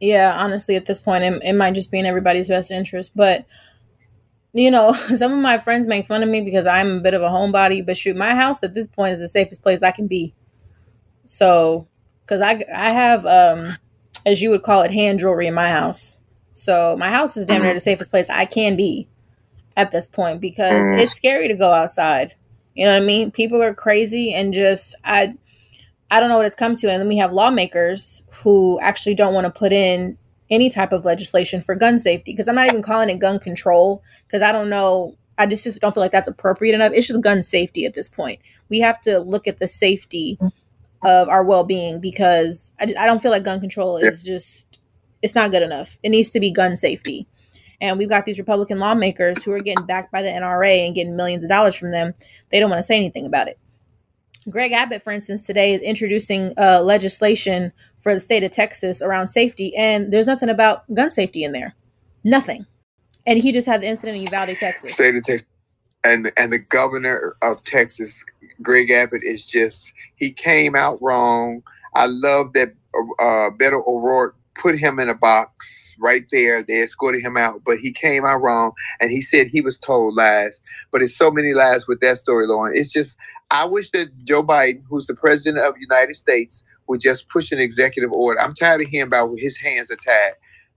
[0.00, 3.12] Yeah, honestly, at this point, it, it might just be in everybody's best interest.
[3.16, 3.46] But,
[4.56, 7.22] you know, some of my friends make fun of me because I'm a bit of
[7.22, 7.84] a homebody.
[7.84, 10.34] But shoot, my house at this point is the safest place I can be.
[11.24, 11.86] So,
[12.22, 13.76] because I, I have, um,
[14.24, 16.18] as you would call it, hand jewelry in my house.
[16.52, 19.08] So my house is damn near the safest place I can be
[19.76, 21.00] at this point because Mhm.
[21.00, 22.34] it's scary to go outside.
[22.74, 23.30] You know what I mean?
[23.30, 25.34] People are crazy and just I
[26.10, 26.90] I don't know what it's come to.
[26.90, 30.16] And then we have lawmakers who actually don't want to put in
[30.50, 34.02] any type of legislation for gun safety because I'm not even calling it gun control
[34.26, 36.92] because I don't know I just don't feel like that's appropriate enough.
[36.94, 38.40] It's just gun safety at this point.
[38.68, 40.38] We have to look at the safety
[41.02, 44.80] of our well being because I, I don't feel like gun control is just
[45.22, 45.98] it's not good enough.
[46.02, 47.26] It needs to be gun safety.
[47.80, 51.16] And we've got these Republican lawmakers who are getting backed by the NRA and getting
[51.16, 52.14] millions of dollars from them.
[52.50, 53.58] They don't want to say anything about it.
[54.48, 57.72] Greg Abbott, for instance, today is introducing uh, legislation
[58.06, 61.74] for the state of Texas around safety, and there's nothing about gun safety in there.
[62.22, 62.64] Nothing.
[63.26, 64.94] And he just had the incident in Uvalde, Texas.
[64.94, 65.48] State of Texas,
[66.04, 68.24] and and the governor of Texas,
[68.62, 71.64] Greg Abbott, is just he came out wrong.
[71.96, 72.74] I love that
[73.18, 76.62] uh, Beto O'Rourke put him in a box right there.
[76.62, 80.14] They escorted him out, but he came out wrong, and he said he was told
[80.14, 80.60] lies.
[80.92, 82.76] But it's so many lies with that story, Lauren.
[82.76, 83.16] It's just
[83.50, 87.52] I wish that Joe Biden, who's the president of the United States, would just push
[87.52, 88.40] an executive order.
[88.40, 90.32] I'm tired of hearing about his hands are tied.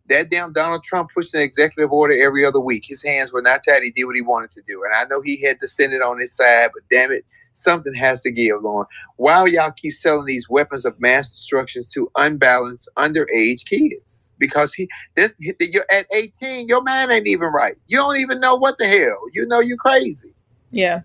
[0.08, 2.84] That damn Donald Trump pushed an executive order every other week.
[2.88, 3.84] His hands were not tied.
[3.84, 4.84] He did what he wanted to do.
[4.84, 8.24] And I know he had the Senate on his side, but damn it, something has
[8.24, 8.88] to give, Lauren.
[9.18, 14.34] Why y'all keep selling these weapons of mass destruction to unbalanced, underage kids?
[14.40, 17.78] Because he, this, you're at 18, your man ain't even right.
[17.88, 19.20] You don't even know what the hell.
[19.34, 20.34] You know you're crazy.
[20.72, 21.02] Yeah.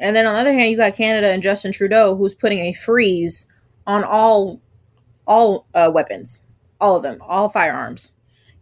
[0.00, 2.72] And then on the other hand, you got Canada and Justin Trudeau, who's putting a
[2.72, 3.46] freeze
[3.86, 4.60] on all
[5.26, 6.42] all uh, weapons,
[6.80, 8.12] all of them, all firearms.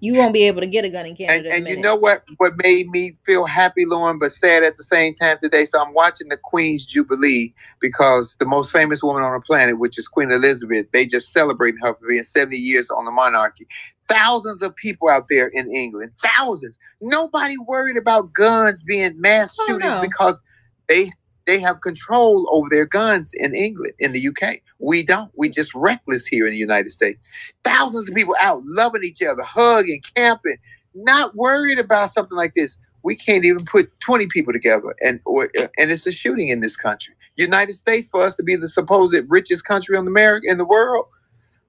[0.01, 1.49] You won't be able to get a gun in Canada.
[1.53, 2.25] And, and you know what?
[2.39, 5.65] What made me feel happy, Lauren, but sad at the same time today.
[5.65, 9.99] So I'm watching the Queen's Jubilee because the most famous woman on the planet, which
[9.99, 13.69] is Queen Elizabeth, they just celebrating her for being 70 years on the monarchy.
[14.09, 16.81] Thousands of people out there in England, thousands.
[17.01, 20.01] Nobody worried about guns being mass Oh, shootings no.
[20.03, 20.43] because
[20.89, 21.13] they
[21.47, 24.61] they have control over their guns in England, in the UK.
[24.79, 25.31] We don't.
[25.37, 27.21] We just reckless here in the United States.
[27.65, 30.59] Thousands of people out loving each other, hugging, camping,
[30.95, 32.79] not worried about something like this.
[33.03, 36.61] We can't even put 20 people together and or uh, and it's a shooting in
[36.61, 37.15] this country.
[37.37, 41.07] United States for us to be the supposed richest country in America in the world,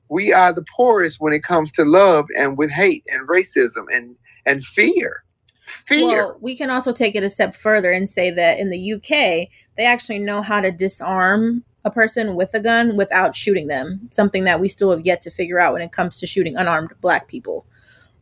[0.10, 4.16] we are the poorest when it comes to love and with hate and racism and
[4.46, 5.24] and fear.
[5.64, 6.08] Fear.
[6.08, 9.50] Well, we can also take it a step further and say that in the UK,
[9.76, 14.10] they actually know how to disarm a person with a gun without shooting them.
[14.12, 16.92] Something that we still have yet to figure out when it comes to shooting unarmed
[17.02, 17.66] black people.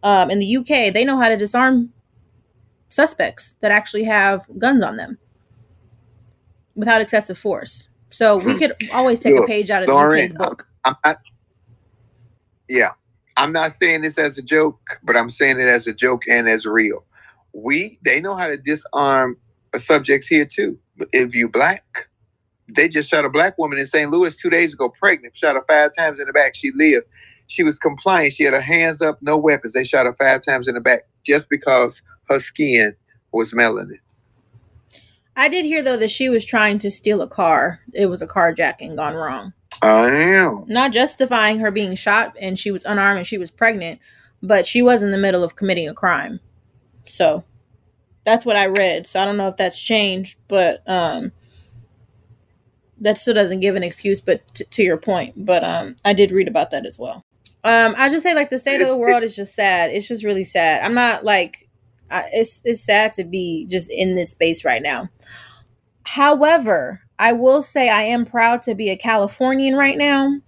[0.03, 1.93] Um, in the UK, they know how to disarm
[2.89, 5.17] suspects that actually have guns on them
[6.75, 7.89] without excessive force.
[8.09, 10.67] So we could always take a page out of Lauren, the UK's book.
[10.83, 11.17] I'm not,
[12.67, 12.89] yeah,
[13.37, 16.49] I'm not saying this as a joke, but I'm saying it as a joke and
[16.49, 17.05] as real.
[17.53, 19.37] We they know how to disarm
[19.75, 20.79] subjects here too.
[21.11, 22.09] If you black,
[22.67, 24.09] they just shot a black woman in St.
[24.09, 26.55] Louis two days ago, pregnant, shot her five times in the back.
[26.55, 27.05] She lived.
[27.47, 28.33] She was compliant.
[28.33, 29.73] She had her hands up, no weapons.
[29.73, 32.95] They shot her five times in the back just because her skin
[33.33, 33.99] was melanin.
[35.35, 37.79] I did hear though that she was trying to steal a car.
[37.93, 39.53] It was a carjacking gone wrong.
[39.81, 40.65] I am.
[40.67, 43.99] not justifying her being shot and she was unarmed and she was pregnant,
[44.43, 46.39] but she was in the middle of committing a crime.
[47.11, 47.43] So
[48.25, 49.07] that's what I read.
[49.07, 51.31] So I don't know if that's changed, but um
[52.99, 56.31] that still doesn't give an excuse but t- to your point, but um I did
[56.31, 57.23] read about that as well.
[57.63, 59.91] Um I just say like the state of the world is just sad.
[59.91, 60.83] It's just really sad.
[60.83, 61.67] I'm not like
[62.09, 65.09] I, it's it's sad to be just in this space right now.
[66.03, 70.39] However, I will say I am proud to be a Californian right now.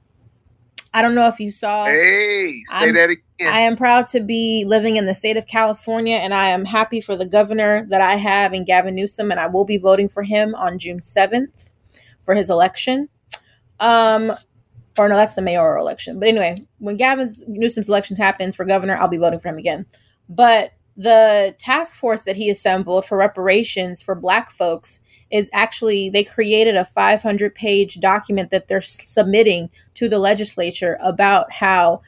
[0.93, 1.86] I don't know if you saw.
[1.86, 3.23] Hey, say I'm- that again.
[3.41, 7.01] I am proud to be living in the state of California, and I am happy
[7.01, 10.23] for the governor that I have in Gavin Newsom, and I will be voting for
[10.23, 11.71] him on June seventh
[12.23, 13.10] for his election.
[13.79, 14.32] Um,
[14.97, 16.19] or no, that's the mayoral election.
[16.19, 19.88] But anyway, when Gavin Newsom's elections happens for governor, I'll be voting for him again.
[20.29, 24.99] But the task force that he assembled for reparations for Black folks
[25.34, 31.52] is actually they created a 500 page document that they're submitting to the legislature about
[31.52, 32.02] how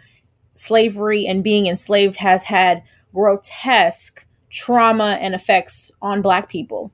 [0.54, 2.84] slavery and being enslaved has had
[3.14, 6.92] grotesque trauma and effects on black people.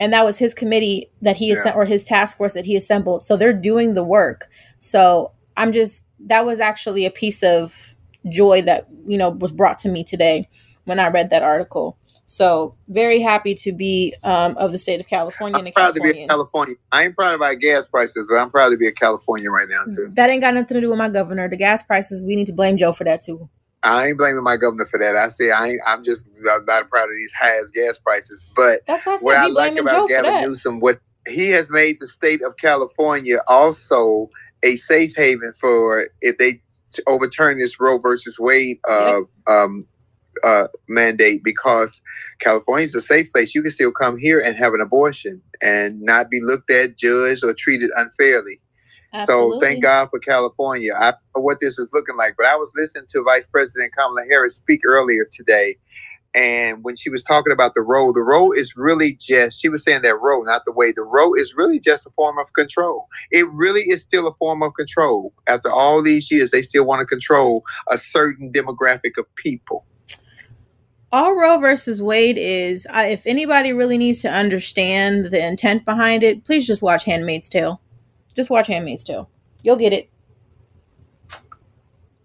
[0.00, 1.72] And that was his committee that he Yeah.
[1.74, 3.22] or his task force that he assembled.
[3.22, 4.48] So they're doing the work.
[4.78, 7.94] So i'm just that was actually a piece of
[8.30, 10.48] joy that you know was brought to me today
[10.84, 11.96] when i read that article
[12.30, 16.10] so very happy to be um, of the state of california I'm proud to be
[16.10, 16.76] a California.
[16.92, 19.84] I ain't proud about gas prices, but I'm proud to be a Californian right now
[19.84, 20.10] too.
[20.12, 22.52] that ain't got nothing to do with my governor the gas prices we need to
[22.52, 23.48] blame joe for that too
[23.82, 25.16] I ain't blaming my governor for that.
[25.16, 28.48] I say I ain't, I'm just I'm not proud of these high gas prices.
[28.56, 30.42] But That's why I what I like about Joe Gavin.
[30.42, 34.30] Newsom, what he has made the state of California also
[34.62, 36.60] a safe haven for if they
[37.06, 39.86] overturn this Roe versus Wade uh, um,
[40.44, 42.00] uh, mandate because
[42.38, 43.54] California is a safe place.
[43.54, 47.44] You can still come here and have an abortion and not be looked at, judged,
[47.44, 48.60] or treated unfairly.
[49.12, 49.58] Absolutely.
[49.58, 50.92] So thank God for California.
[50.94, 53.92] I don't know what this is looking like, but I was listening to Vice President
[53.96, 55.76] Kamala Harris speak earlier today.
[56.34, 59.82] And when she was talking about the road, the road is really just, she was
[59.82, 60.92] saying that road, not the way.
[60.92, 63.08] The road is really just a form of control.
[63.30, 65.32] It really is still a form of control.
[65.46, 69.86] After all these years, they still want to control a certain demographic of people.
[71.12, 76.22] All Roe versus Wade is, uh, if anybody really needs to understand the intent behind
[76.22, 77.80] it, please just watch Handmaid's Tale.
[78.34, 79.30] Just watch Handmaid's Tale.
[79.62, 80.10] You'll get it.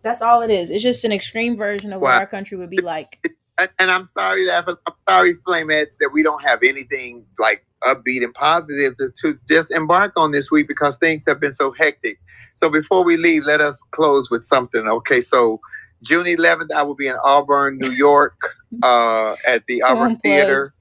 [0.01, 0.69] That's all it is.
[0.69, 2.19] It's just an extreme version of what Wow.
[2.19, 3.25] our country would be like.
[3.79, 8.33] and, I'm sorry that I'm sorry, Flamettes, that we don't have anything like upbeat and
[8.33, 12.19] positive to, to just embark on this week because things have been so hectic.
[12.53, 14.87] So before we leave, let us close with something.
[14.87, 15.59] Okay, so
[16.03, 20.17] June 11th, I will be in Auburn, New York, uh, at the Auburn.
[20.17, 20.73] Theater.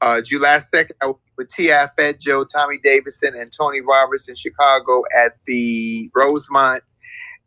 [0.00, 1.86] Uh, July 2nd, I will be with T.I.
[1.96, 6.82] Fat Joe, Tommy Davidson, and Tony Roberts in Chicago at the Rosemont.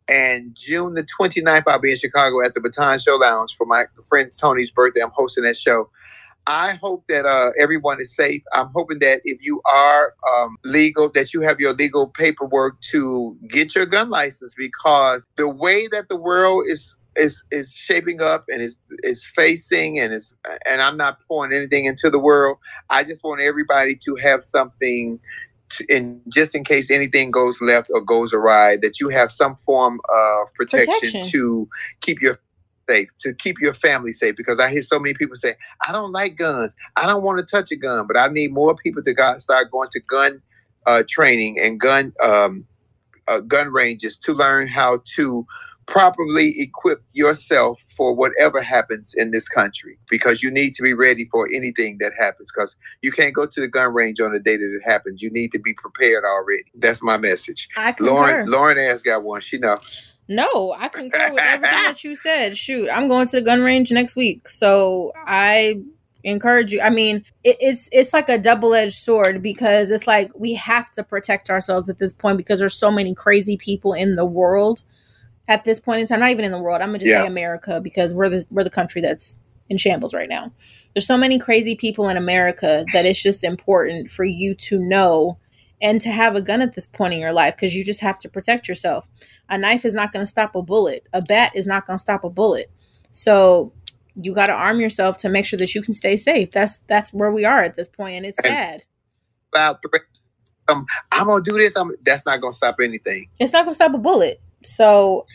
[0.08, 3.84] And June the 29th, I'll be in Chicago at the Baton Show Lounge for my
[4.08, 5.00] friend Tony's birthday.
[5.00, 5.88] I'm hosting that show.
[6.46, 8.42] I hope that uh, everyone is safe.
[8.52, 13.36] I'm hoping that if you are um, legal, that you have your legal paperwork to
[13.48, 18.44] get your gun license because the way that the world is is is shaping up
[18.48, 20.34] and is is facing and is
[20.68, 22.58] and I'm not pouring anything into the world.
[22.88, 25.20] I just want everybody to have something
[25.70, 29.56] to, and just in case anything goes left or goes awry, that you have some
[29.56, 31.22] form of protection, Protection.
[31.30, 31.68] to
[32.00, 32.38] keep your
[32.88, 34.34] safe, to keep your family safe.
[34.36, 35.54] Because I hear so many people say,
[35.86, 36.74] "I don't like guns.
[36.96, 39.70] I don't want to touch a gun," but I need more people to go, start
[39.70, 40.42] going to gun
[40.86, 42.64] uh, training and gun um,
[43.28, 45.46] uh, gun ranges to learn how to
[45.90, 51.24] properly equip yourself for whatever happens in this country because you need to be ready
[51.24, 54.56] for anything that happens because you can't go to the gun range on the day
[54.56, 58.12] that it happens you need to be prepared already that's my message I concur.
[58.12, 62.56] lauren lauren has got one she knows No, I concur with everything that you said.
[62.56, 65.82] Shoot, I'm going to the gun range next week, so I
[66.22, 66.80] encourage you.
[66.80, 70.88] I mean, it, it's it's like a double edged sword because it's like we have
[70.92, 74.82] to protect ourselves at this point because there's so many crazy people in the world
[75.50, 76.20] at this point in time.
[76.20, 76.80] Not even in the world.
[76.80, 77.22] I'm gonna just Yeah.
[77.22, 79.36] say America because we're the we're the country that's
[79.68, 80.50] in shambles right now.
[80.94, 85.38] There's so many crazy people in America that it's just important for you to know
[85.82, 88.18] and to have a gun at this point in your life because you just have
[88.20, 89.06] to protect yourself.
[89.48, 91.06] A knife is not going to stop a bullet.
[91.12, 92.70] A bat is not going to stop a bullet.
[93.12, 93.72] So
[94.16, 96.50] you got to arm yourself to make sure that you can stay safe.
[96.50, 98.82] That's that's where we are at this point, and it's And- sad.
[99.52, 100.02] about threat
[100.68, 103.92] um, i'm gonna do this I'm, that's not gonna stop anything It's not to stop
[103.94, 104.40] a bullet.
[104.64, 105.26] So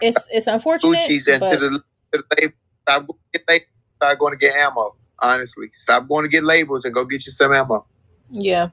[0.00, 0.98] it's it's unfortunate.
[0.98, 4.38] Gucci's and to the, to the label stop going to get labels, start going to
[4.38, 7.86] get ammo honestly stop going to get labels and go get you some ammo
[8.30, 8.70] Yeah.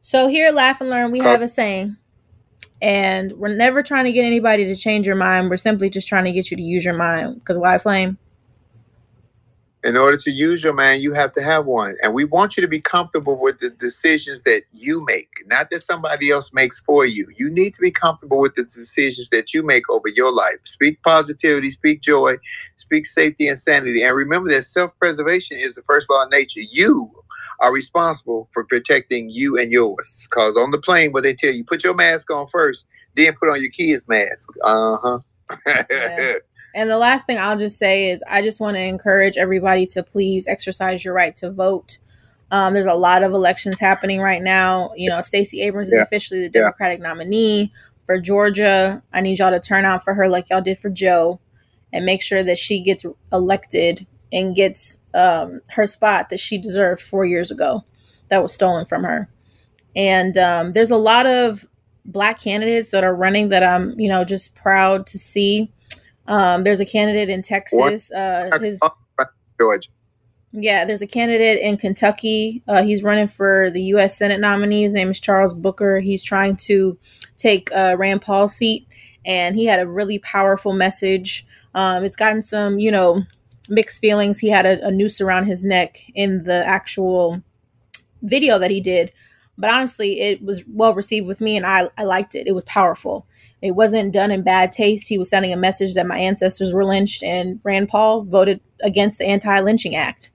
[0.00, 1.96] So here at Laugh and Learn, we have a saying,
[2.82, 5.48] and we're never trying to get anybody to change your mind.
[5.48, 7.36] We're simply just trying to get you to use your mind.
[7.36, 8.18] Because why flame?
[9.84, 11.96] In order to use your mind, you have to have one.
[12.02, 15.82] And we want you to be comfortable with the decisions that you make, not that
[15.82, 17.28] somebody else makes for you.
[17.36, 20.56] You need to be comfortable with the decisions that you make over your life.
[20.64, 22.36] Speak positivity, speak joy,
[22.76, 24.02] speak safety and sanity.
[24.02, 26.62] And remember that self preservation is the first law of nature.
[26.72, 27.12] You
[27.60, 30.26] are responsible for protecting you and yours.
[30.30, 33.50] Because on the plane, where they tell you, put your mask on first, then put
[33.50, 34.48] on your kids' mask.
[34.64, 35.18] Uh huh.
[35.90, 36.34] Yeah.
[36.74, 40.02] And the last thing I'll just say is I just want to encourage everybody to
[40.02, 41.98] please exercise your right to vote.
[42.50, 44.90] Um, there's a lot of elections happening right now.
[44.96, 46.62] You know, Stacey Abrams is officially the Yeah.
[46.64, 47.72] Democratic nominee
[48.06, 49.02] for Georgia.
[49.12, 51.40] I need y'all to turn out for her like y'all did for Joe
[51.92, 57.00] and make sure that she gets elected and gets um, her spot that she deserved
[57.00, 57.84] four years ago
[58.30, 59.28] that was stolen from her.
[59.94, 61.66] And um, there's a lot of
[62.04, 65.70] black candidates that are running that I'm, you know, just proud to see.
[66.26, 68.10] Um, there's a candidate in Texas.
[68.10, 68.78] Uh, his
[69.60, 69.90] Georgia.
[70.52, 72.62] yeah, there's a candidate in Kentucky.
[72.66, 74.16] Uh, he's running for the U.S.
[74.16, 74.82] Senate nominee.
[74.82, 76.00] His name is Charles Booker.
[76.00, 76.98] He's trying to
[77.36, 78.86] take uh, Rand Paul's seat,
[79.24, 81.46] and he had a really powerful message.
[81.74, 83.22] Um, it's gotten some, you know,
[83.68, 84.38] mixed feelings.
[84.38, 87.42] He had a, a noose around his neck in the actual
[88.22, 89.12] video that he did,
[89.58, 92.46] but honestly, it was well received with me, and I, I liked it.
[92.46, 93.26] It was powerful.
[93.64, 95.08] It wasn't done in bad taste.
[95.08, 99.18] He was sending a message that my ancestors were lynched, and Rand Paul voted against
[99.18, 100.32] the Anti Lynching Act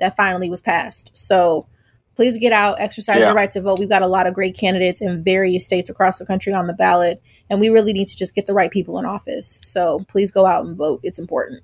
[0.00, 1.16] that finally was passed.
[1.16, 1.68] So
[2.16, 3.26] please get out, exercise Yeah.
[3.26, 3.78] your right to vote.
[3.78, 6.72] We've got a lot of great candidates in various states across the country on the
[6.72, 9.60] ballot, and we really need to just get the right people in office.
[9.62, 10.98] So please go out and vote.
[11.04, 11.62] It's important.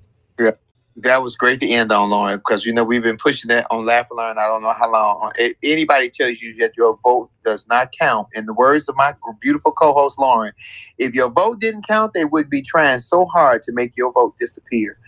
[0.99, 3.87] That was great to end on, Lauren, because you know we've been pushing that on
[3.87, 4.39] Laugh and Learn.
[4.39, 5.21] I don't know how long.
[5.25, 8.97] Uh, if anybody tells you that your vote does not count, in the words of
[8.97, 10.53] my beautiful co-host Lauren,
[10.99, 14.37] if your vote didn't count, they would be trying so hard to make your vote
[14.41, 14.99] disappear.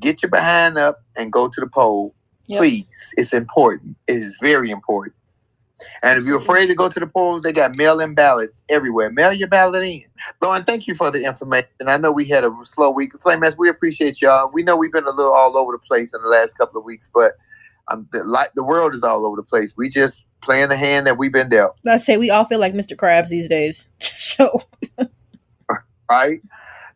[0.00, 2.14] Get your behind up and go to the poll,
[2.48, 2.60] Yep.
[2.60, 3.14] please.
[3.18, 3.96] It's important.
[4.08, 5.16] It is very important.
[6.02, 9.10] And if you're afraid to go to the polls, they got mail-in ballots everywhere.
[9.10, 10.04] Mail your ballot in.
[10.42, 11.68] Lauren, thank you for the information.
[11.86, 13.18] I know we had a slow week.
[13.20, 14.50] Flame Mass, we appreciate y'all.
[14.52, 16.84] We know we've been a little all over the place in the last couple of
[16.84, 17.32] weeks, but
[17.88, 19.74] um, the, like the world is all over the place.
[19.76, 22.72] We just playing the hand that we've been dealt, I say we all feel like
[22.72, 22.96] Mr.
[22.96, 23.88] Krabs these days.
[24.00, 24.62] so
[26.10, 26.40] right?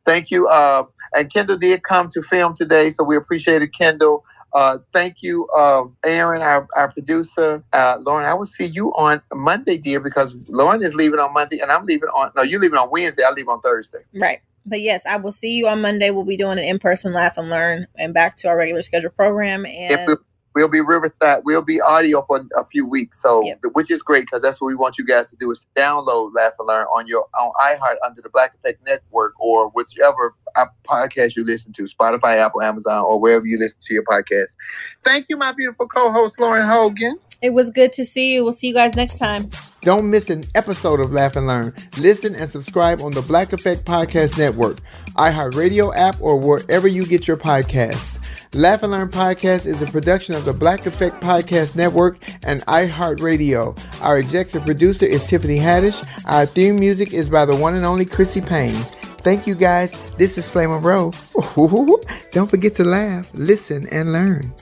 [0.04, 0.48] Thank you.
[0.48, 4.24] Uh, and Kendall did come to film today, so we appreciated Kendall.
[4.54, 7.64] Uh, thank you, uh, Aaron, our, our producer.
[7.72, 11.58] Uh, Lauren, I will see you on Monday, dear, because Lauren is leaving on Monday,
[11.58, 12.30] and I'm leaving on.
[12.36, 13.24] No, you're leaving on Wednesday.
[13.26, 14.00] I leave on Thursday.
[14.14, 14.40] right.
[14.66, 16.08] But yes, I will see you on Monday.
[16.10, 19.66] We'll be doing an in-person laugh and learn and back to our regular scheduled program.
[19.66, 20.16] And
[20.54, 23.60] we'll be Riverside, we'll be audio for a few weeks, so Yep.
[23.72, 26.52] which is great because that's what we want you guys to do is download Laugh
[26.58, 31.36] and Learn on your on iHeart under the Black Effect Network or whichever uh, podcast
[31.36, 34.54] you listen to, Spotify, Apple, Amazon, or wherever you listen to your podcast.
[35.02, 37.18] Thank you, my beautiful co-host Lauren Hogan.
[37.42, 38.44] it was good to see you.
[38.44, 39.50] We'll see you guys next time.
[39.82, 41.74] Don't miss an episode of Laugh and Learn.
[41.98, 44.78] Listen and subscribe on the Black Effect Podcast Network,
[45.16, 48.18] iHeartRadio app, or wherever you get your podcasts.
[48.54, 53.76] Laugh and Learn Podcast is a production of the Black Effect Podcast Network and iHeartRadio.
[54.00, 56.06] Our executive producer is Tiffany Haddish.
[56.26, 58.76] Our theme music is by the one and only Chrissy Payne.
[59.24, 60.00] Thank you guys.
[60.18, 61.10] This is Flame Row.
[62.30, 64.54] Don't forget to laugh, listen, and learn.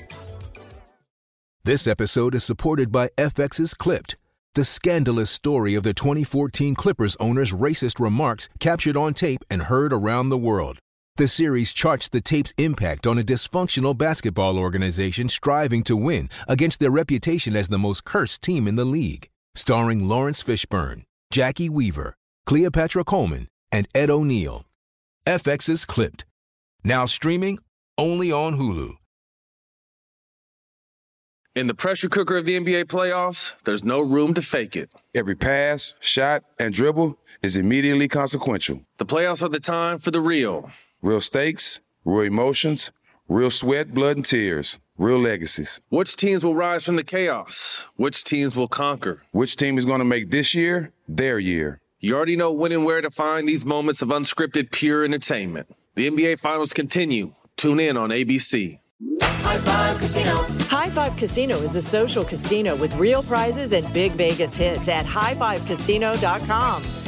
[1.64, 4.16] This episode is supported by FX's Clipped,
[4.54, 9.92] the scandalous story of the 2014 Clippers owner's racist remarks captured on tape and heard
[9.92, 10.78] around the world.
[11.16, 16.80] The series charts the tape's impact on a dysfunctional basketball organization striving to win against
[16.80, 19.28] their reputation as the most cursed team in the league.
[19.54, 22.14] Starring Laurence Fishburne, Jacki Weaver,
[22.46, 24.64] Cleopatra Coleman, and Ed O'Neill.
[25.26, 26.24] FX's Clipped.
[26.82, 27.58] Now streaming
[27.98, 28.94] only on Hulu.
[31.54, 34.88] In the pressure cooker of the NBA playoffs, there's no room to fake it.
[35.14, 38.80] Every pass, shot, and dribble is immediately consequential.
[38.96, 40.70] The playoffs are the time for the real.
[41.02, 42.92] Real stakes, real emotions,
[43.28, 45.80] real sweat, blood, and tears, real legacies.
[45.88, 47.88] Which teams will rise from the chaos?
[47.96, 49.20] Which teams will conquer?
[49.32, 51.80] Which team is going to make this year their year?
[51.98, 55.68] You already know when and where to find these moments of unscripted, pure entertainment.
[55.96, 57.34] The NBA Finals continue.
[57.56, 58.78] Tune in on ABC.
[59.20, 60.36] High Five Casino
[60.68, 65.04] High Five Casino is a social casino with real prizes and big Vegas hits at
[65.04, 67.01] highfivecasino.com.